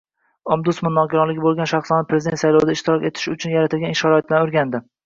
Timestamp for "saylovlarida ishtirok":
2.45-3.09